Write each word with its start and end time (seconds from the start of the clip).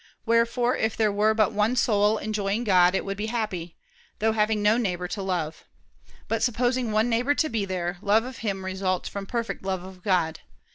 Wherefore 0.25 0.75
if 0.75 0.97
there 0.97 1.11
were 1.11 1.35
but 1.35 1.53
one 1.53 1.75
soul 1.75 2.17
enjoying 2.17 2.63
God, 2.63 2.95
it 2.95 3.05
would 3.05 3.17
be 3.17 3.27
happy, 3.27 3.75
though 4.17 4.31
having 4.31 4.63
no 4.63 4.75
neighbor 4.75 5.07
to 5.09 5.21
love. 5.21 5.63
But 6.27 6.41
supposing 6.41 6.91
one 6.91 7.07
neighbor 7.07 7.35
to 7.35 7.49
be 7.49 7.65
there, 7.65 7.99
love 8.01 8.23
of 8.25 8.37
him 8.37 8.65
results 8.65 9.07
from 9.07 9.27
perfect 9.27 9.61
love 9.63 9.83
of 9.83 10.01
God. 10.01 10.39